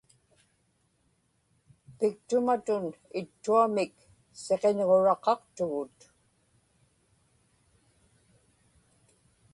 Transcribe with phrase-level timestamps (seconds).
[1.97, 2.85] piktumatun
[3.19, 3.95] ittuamik
[4.43, 5.97] siqiñŋuraqaqtugut